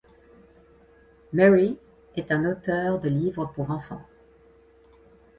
Mary 1.31 1.77
est 2.15 2.31
un 2.31 2.43
auteure 2.45 2.99
de 2.99 3.07
livres 3.07 3.45
pour 3.53 3.69
enfants. 3.69 4.01